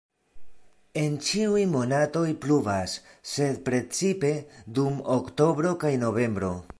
En 1.01 1.17
ĉiuj 1.27 1.65
monatoj 1.73 2.23
pluvas, 2.45 2.97
sed 3.33 3.61
precipe 3.69 4.35
dum 4.79 5.01
oktobro 5.21 5.79
kaj 5.85 5.97
novembro. 6.09 6.55